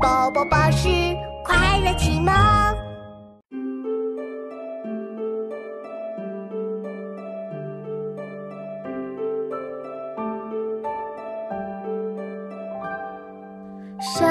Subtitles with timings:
[0.00, 0.88] 宝宝巴士
[1.44, 2.32] 快乐启蒙。
[14.00, 14.24] 小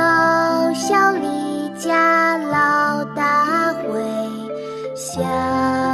[0.73, 4.01] 小离家老大回，
[4.95, 5.25] 乡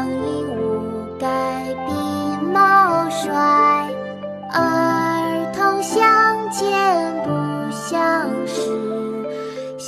[0.08, 1.28] 音无改
[1.88, 3.32] 鬓毛衰。
[4.52, 4.83] 儿